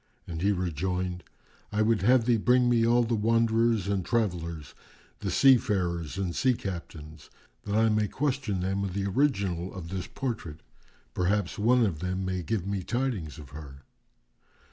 and 0.25 0.41
he 0.41 0.51
rejoined, 0.51 1.23
"I 1.71 1.83
would 1.83 2.01
have 2.01 2.25
thee 2.25 2.37
bring 2.37 2.67
me 2.67 2.87
all 2.87 3.03
the 3.03 3.13
wanderers 3.13 3.87
and 3.87 4.03
travellers, 4.03 4.73
the 5.19 5.29
seafarers 5.29 6.17
and 6.17 6.35
sea 6.35 6.55
captains, 6.55 7.29
that 7.65 7.75
I 7.75 7.87
may 7.89 8.07
question 8.07 8.61
them 8.61 8.83
of 8.83 8.95
the 8.95 9.05
original 9.05 9.71
of 9.71 9.89
this 9.89 10.07
portrait; 10.07 10.61
perhaps 11.13 11.59
one 11.59 11.85
of 11.85 11.99
them 11.99 12.25
may 12.25 12.41
give 12.41 12.65
me 12.65 12.81
tidings 12.81 13.37
of 13.37 13.51
her." 13.51 13.83